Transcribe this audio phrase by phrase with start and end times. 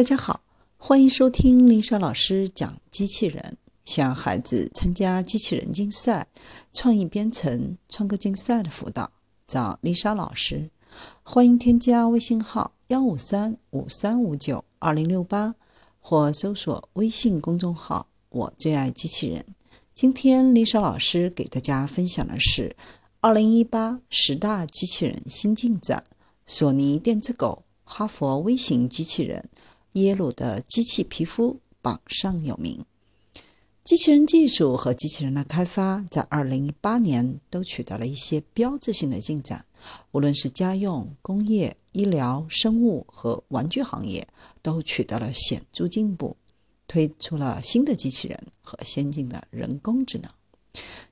[0.00, 0.40] 大家好，
[0.78, 6.26] 欢迎收听丽莎老师讲机器人，向孩子参加机器人竞赛、
[6.72, 9.12] 创意编程、创客竞赛的辅导，
[9.46, 10.70] 找丽莎老师。
[11.22, 15.54] 欢迎添加微信号幺五三五三五九二零六八，
[16.00, 19.44] 或搜索微信公众号“我最爱机器人”。
[19.94, 22.74] 今天丽莎老师给大家分享的是
[23.20, 26.04] 二零一八十大机器人新进展：
[26.46, 27.64] 索尼电子狗。
[27.92, 29.48] 哈佛微型机器人，
[29.92, 32.84] 耶鲁的机器皮肤榜上有名。
[33.82, 39.64] 机器人技术和机器人的开发在2018年都取得了一些标志性的进展，
[40.12, 44.28] 无论是家用、工业、医疗、生物和玩具行业，
[44.62, 46.36] 都取得了显著进步，
[46.86, 50.30] 推出了新的机器人和先进的人工智能。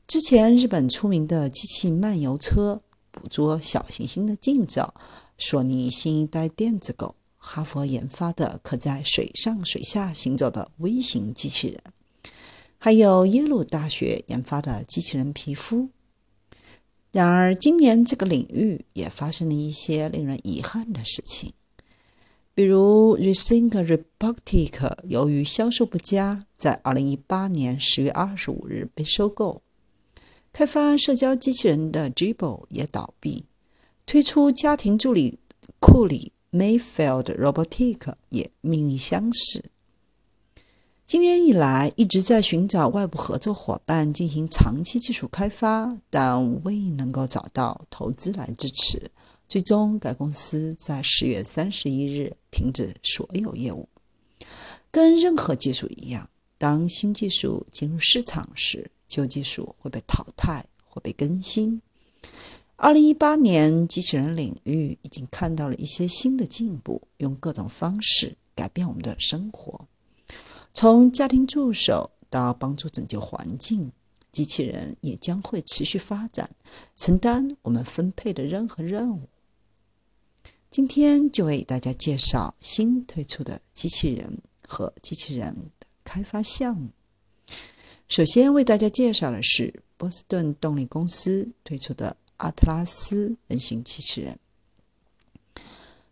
[0.06, 4.94] 之前，日本出名的机器漫游车捕捉小行星的近照。
[5.40, 11.78] 索尼新一代电子狗，哈佛研发的可在水上水下行走的微型机器人，
[12.76, 15.88] 还有耶鲁大学研发的机器人皮肤。
[17.10, 21.54] 然而，今年这个领域也发生了一些令人遗憾的事情，
[22.54, 29.62] 比如 Rethink Robotics 由于销售不佳，在2018年10月25日被收购；
[30.52, 33.46] 开发社交机器人的 Jibo 也倒闭。
[34.04, 35.38] 推出家庭助理
[35.80, 39.70] 库里 Mayfield Robotic 也命运相似。
[41.06, 49.10] 今年以来一直在寻找外部合作伙伴进行长期技术开发，但未能够找到投资来支持。
[49.48, 53.88] 最终，该公司在十月三十一日停止所有业务。
[54.90, 61.80] 跟任何技术一样，当新技术进入市场时，旧技术会被淘汰或被更新。
[62.80, 69.88] 二零一八年，机器人领域已经看到了一些新的进步，用各种方式改变我们的生活。
[70.72, 73.90] 从家庭助手到帮助拯救环境，
[74.30, 76.48] 机器人也将会持续发展，
[76.96, 79.22] 承担我们分配的任何任务。
[80.70, 86.90] 今天就为大家介绍新推出的机器人和机器人的开发项目。
[88.06, 92.16] 首先为大家介绍的是波士顿动力公司推出的。
[92.38, 94.38] 阿特拉斯人形机器人，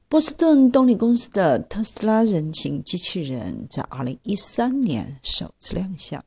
[0.09, 6.25] 波士顿动力公司的特斯拉人形机器人在二零一三年首次亮相，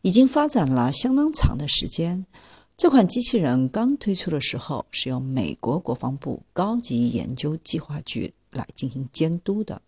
[0.00, 2.26] 已经发展了相当长的时间。
[2.76, 9.82] 这款机器人刚推出的时候，是由美国国防部高级研究计划局来进行监督的。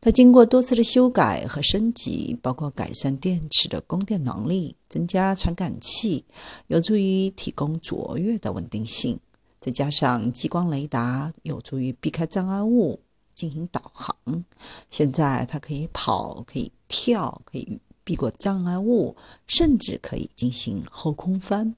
[0.00, 6.24] 它经过多次的修改和升级，包括改善电池的供电能力、增加传感器，
[6.66, 9.16] 有助于提供卓越的稳定性；
[9.60, 13.00] 再加上激光雷达，有助于避开障碍物
[13.34, 14.44] 进行导航。
[14.90, 19.16] 现在它可以跑，可以跳，可以避过障碍物，
[19.46, 21.76] 甚至可以进行后空翻。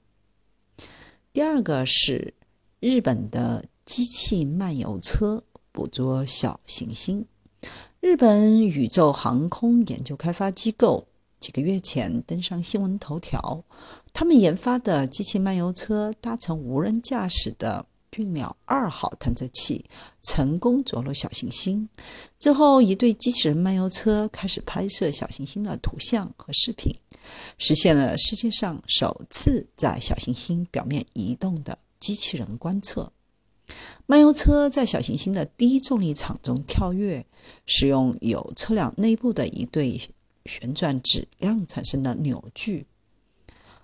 [1.31, 2.33] 第二个是
[2.79, 7.25] 日本的机器漫游车，捕捉小行星。
[8.07, 11.05] 日本宇宙航空研究开发机构
[11.41, 13.65] 几个月前登上新闻头条，
[14.13, 19.83] 他们研发的机器漫游车搭乘无人驾驶的俊鸟二号探测器，
[20.21, 21.89] 成功着陆小行星。
[22.39, 26.95] 之后，一对机器人漫游车开始拍摄小行星的图像和视频，
[27.57, 33.11] 实现了世界上首次在小行星表面移动的机器人观测。
[34.09, 37.25] 漫游车在小行星的低重力场中跳跃，
[37.65, 40.01] 使用有车辆内部的一对
[40.45, 42.87] 旋转质量产生的扭矩。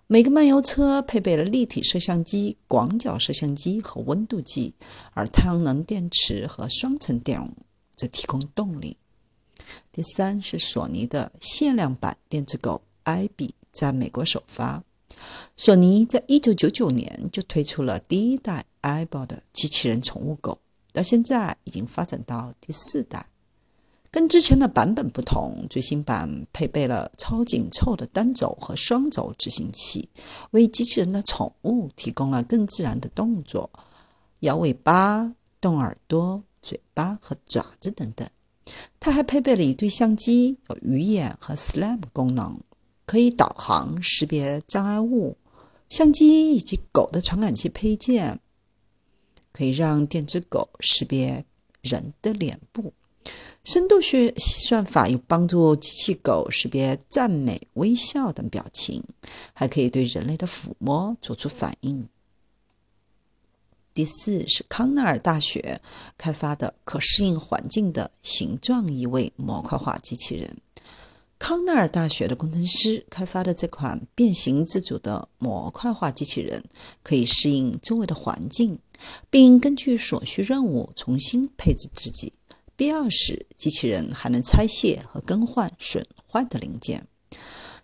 [0.07, 4.73] 每个漫游车配备了立体摄像机、广角摄像机和温度计，
[5.13, 7.53] 而太阳能电池和双层电容
[7.97, 8.95] 则提供动力。
[9.91, 14.83] 第三是索尼的限量版电子狗艾比在美国首发。
[15.55, 20.59] 索尼在一九九九年就推出了第一代 iBot 的机器人宠物狗，
[20.91, 23.27] 到现在已经发展到第四代。
[24.11, 30.07] 跟之前的版本不同，最新版配备了超紧凑的单轴和双轴执行器，
[30.51, 33.69] 为机器人的宠物提供了更自然的动作，
[34.41, 38.29] 摇尾巴、动耳朵、嘴巴和爪子等等。
[38.99, 42.59] 它还配备了一对相机，有鱼眼和 SLAM 功能。
[43.05, 45.37] 可以导航、识别障碍物，
[45.89, 48.39] 相机以及狗的传感器配件，
[49.51, 51.45] 可以让电子狗识别
[51.81, 52.93] 人的脸部。
[53.63, 59.03] 深度学算法有帮助机器狗识别赞美、微笑等表情，
[59.53, 62.09] 还可以对人类的抚摸做出反应。
[63.93, 65.79] 第四是康奈尔大学
[66.17, 70.57] 开发的可适应环境的形状移位模块化机器人。
[71.43, 76.63] 康奈尔大学的工程师开发的这款变形自主的模块化机器人，
[77.03, 78.79] 可以适应周围的环境，
[79.29, 82.31] 并根据所需任务重新配置自己。
[82.77, 87.05] 必要时，机器人还能拆卸和更换损坏的零件。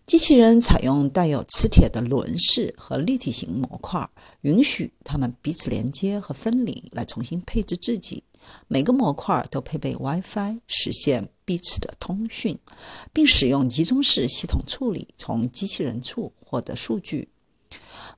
[0.05, 4.09] 机器人采用带有磁铁的轮式和立体型模块，
[4.39, 8.23] 允许它们彼此连接和分离，来重新配置自己。
[8.67, 12.57] 每个模块都配备 WiFi，实现彼此的通讯，
[13.11, 17.29] 并使用集中式系统处理，从机器人处获得数据。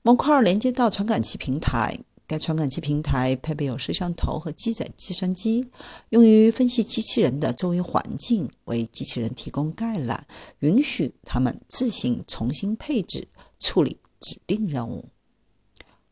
[0.01, 1.99] 模块连接到传感器平台。
[2.27, 5.69] 该传感器平台配备有摄像头和机载计算机，
[6.11, 10.25] 用于分析机器人的周围环境，为机器人提供概览，
[10.59, 13.27] 允许它们自行重新配置、
[13.59, 15.09] 处理指定任务。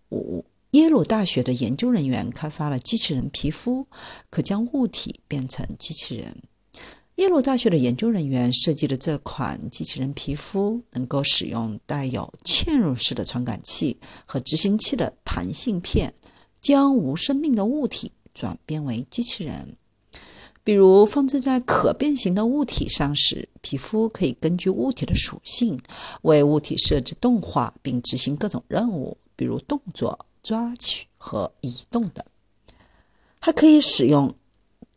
[0.09, 3.87] 五，耶鲁大学的研究人员开发了机器人皮肤，
[4.29, 6.43] 可将物体变成机器人。
[7.15, 16.13] 耶鲁大学的研究人员设计的这款机器人皮肤，能够使用带有嵌入式的传感器和执行器的弹性片，
[16.61, 19.75] 将无生命的物体转变为机器人。
[20.63, 25.79] 比如放置在可变形的物体上时，皮肤可以根据物体的属性
[26.21, 32.25] 为物体设置动画，并执行各种任务，比如动作、抓取和移动的。
[33.39, 34.35] 还可以使用。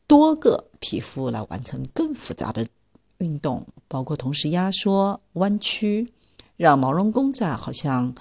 [0.05, 2.69] 多个皮肤来完成更复杂的
[3.17, 6.13] 运动，包括同时压缩、弯曲，
[6.59, 8.15] 让毛绒公仔好像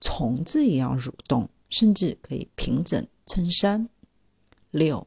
[0.00, 3.88] 虫子一样蠕动，甚至可以平整衬衫。
[4.72, 5.06] 六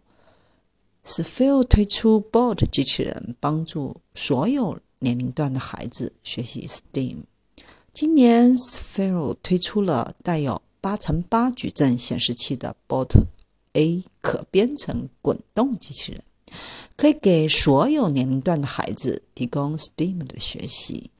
[1.04, 7.24] s p h e r e 推出 Bot 机器人，帮助所有年龄段的孩子学习 STEAM。
[7.92, 13.12] 今年 s p h e r e 推出了带有八乘八矩阵显示器的 Bot
[13.74, 16.22] A 可编程滚动机器人。
[16.96, 21.12] 可以给所有年龄段的孩子提供 STEAM 的学习。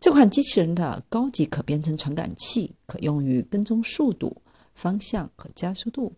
[0.00, 4.38] 这款机器人的高级可编程传感器可用于跟踪速度、
[4.74, 6.14] 方向和加速度。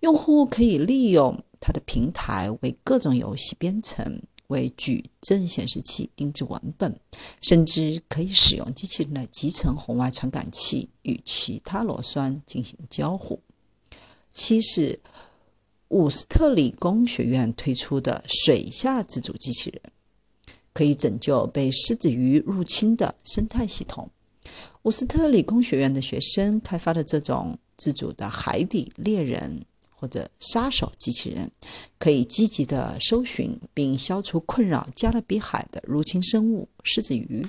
[0.00, 7.00] 用户可以利用它的平台为各种游戏编程，为矩阵显示器定制文本，
[7.40, 13.40] 甚至可以使用机器人的集成红外传感器与其他螺栓进行交互。
[14.32, 15.00] 七是。
[15.90, 19.80] 伍斯特理工学院推出的水下自主机器人，
[20.74, 24.10] 可以拯救被狮子鱼入侵的生态系统。
[24.82, 29.64] 伍斯特理工学院的学生开发的这种自主的海底猎人
[29.98, 31.50] 或者杀手机器人，
[31.98, 37.46] 可以积极地搜寻并消除困扰加勒比海的入侵生物狮子鱼。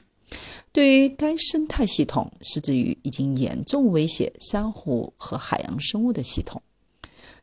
[0.71, 6.61] 对于该生态系统，狮子鱼已经严重威胁珊瑚和海洋生物的系统。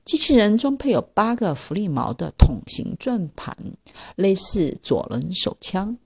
[0.04, 3.56] 机器人装配有八个浮力锚的筒形转盘，
[4.14, 5.98] 类似左轮手枪。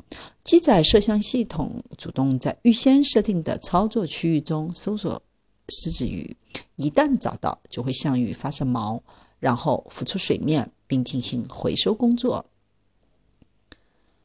[0.43, 5.23] 机载摄像系统主动在预先设定的操作区域中搜索
[5.70, 6.37] 狮子鱼，
[6.76, 9.00] 一旦找到，就会向鱼发射锚，
[9.38, 12.46] 然后浮出水面并进行回收工作。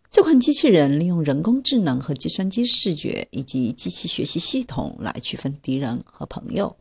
[0.09, 6.77] 这款机器人利用人工智能和计算机视觉以及机器学习系统来区分敌人和朋友。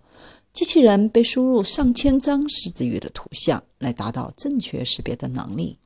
[0.52, 5.78] 机器人被输入上千张狮子鱼的图像，来达到正确识别的能力。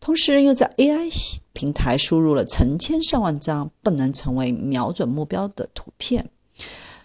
[0.00, 1.10] 同时，又在 AI
[1.52, 6.30] 平台输入了成千上万张不能成为瞄准目标的图片，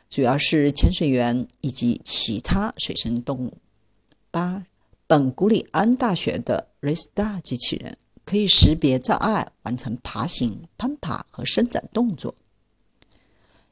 [0.10, 3.54] 主要是潜水员以及其他水生动物。
[4.32, 4.66] 八，
[5.06, 12.34] 本古里安大学的 Rista 机器人可以识别障碍，完成爬行、攀爬和伸展动作。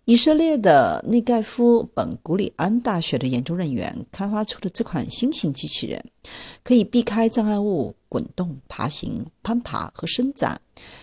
[0.06, 6.06] 以色列的内盖夫本古里安大学的研究人员开发出的这款新型机器人，
[6.64, 10.62] 可以避开障碍物、滚动、爬行、攀爬和伸展，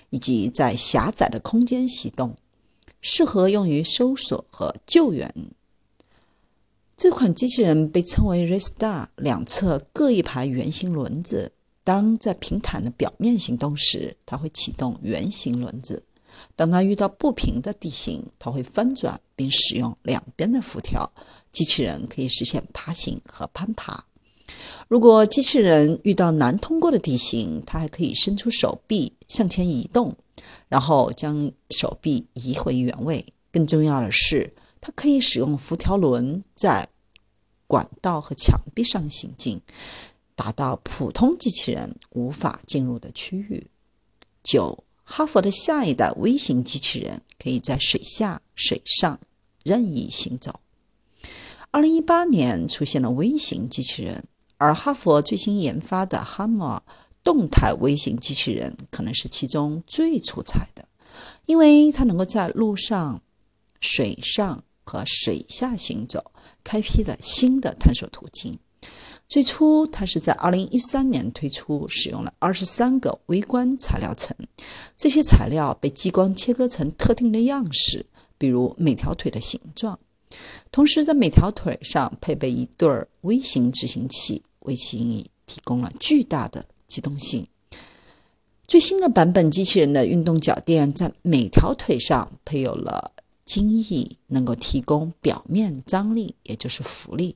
[0.08, 2.34] 以及在狭窄的空间行动，
[3.04, 5.32] 适合用于搜索和救援。
[6.96, 11.52] 这款机器人被称为 Restar，两侧各一排圆形轮子。
[11.84, 16.06] 当在平坦的表面行动时，它会启动圆形轮子。
[16.56, 21.12] 当它遇到不平的地形，它会翻转并使用两边的辐条。
[21.52, 24.06] 机器人可以实现爬行和攀爬。
[24.88, 30.16] 如果机器人遇到难通过的地形，它还可以伸出手臂向前移动，
[30.68, 33.26] 然后将手臂移回原位。
[33.50, 36.88] 更重要的是，它可以使用辐条轮在
[37.66, 39.60] 管道和墙壁上行进，
[40.34, 43.66] 达到普通机器人无法进入的区域。
[44.42, 44.84] 九。
[45.06, 49.20] 哈佛的下一代微型机器人可以在水下、水上
[49.62, 50.60] 任意行走。
[51.70, 54.24] 二零一八年出现了微型机器人，
[54.58, 56.82] 而哈佛最新研发的哈默
[57.22, 60.86] 动态微型机器人可能是其中最出彩的，
[61.46, 63.22] 因为它能够在路上、
[63.80, 66.32] 水上和水下行走，
[66.62, 68.58] 开辟了新的探索途径。
[69.26, 74.36] 最初，它是在2013年推出，使用了23个微观材料层，
[74.98, 78.06] 这些材料被激光切割成特定的样式，
[78.36, 79.98] 比如每条腿的形状。
[80.70, 82.88] 同时，在每条腿上配备一对
[83.22, 86.66] 微型执行器，为其提供了巨大的。
[86.86, 87.44] 机动性。
[88.68, 93.10] 最新的版本机器人的运动脚垫在每条腿上配有了
[93.44, 97.34] 精翼，能够提供表面张力，也就是浮力，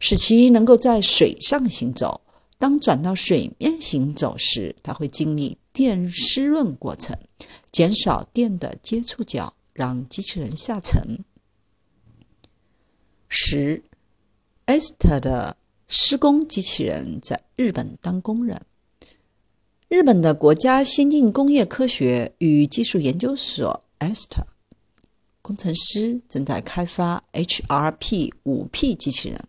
[0.00, 2.22] 使其能够在水上行走。
[2.58, 7.16] 当转到水面行走时，它会经历电湿润过程，
[7.70, 11.22] 减少电的接触角，让机器人下沉。
[13.32, 13.80] 十
[14.66, 15.56] ，Esther 的
[15.86, 18.60] 施工机器人在日本当工人。
[19.88, 24.46] 日本的国家先进工业科学与技术研究所 Esther
[25.42, 29.40] 工程师正在开发 HRP 五 P 机器人，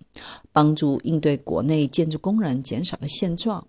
[0.52, 3.68] 帮助应对国内建筑工人减少的现状。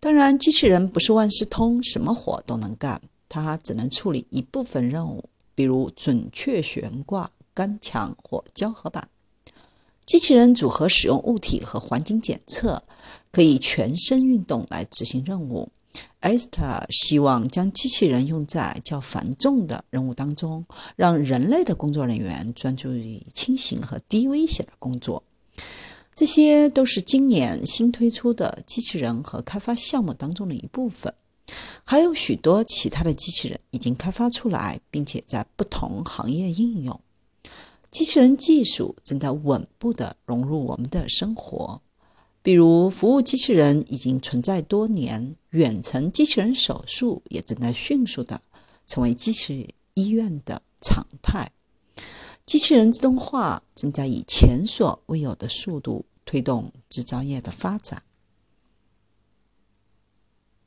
[0.00, 9.08] 当然，机器人不是万事通，什么活都能干，它只能处理一部分任务，比如准确悬挂干墙或胶合板。
[10.10, 12.82] 机器人组合使用物体和环境检测，
[13.30, 15.68] 可以全身运动来执行任务。
[16.20, 25.22] e s t a 希望将机器人用在较繁重的任务当中，让人类的工作人员专注于轻型和低危险的工作。
[26.12, 31.14] 这些都是今年新推出的机器人和开发项目当中的一部分。
[31.84, 37.00] 还有许多其他的机器人已经开发出来，并且在不同行业应用。
[37.90, 41.82] 机器人技术正在稳步地融入我们的生活。
[42.42, 48.40] 比如，服务机器人已经存在多年，远程机器人手术也正在迅速的
[48.86, 51.50] 成为机器医院的常态。
[52.46, 58.02] 机器人自动化正在以前所未有的速度推动制造业的发展。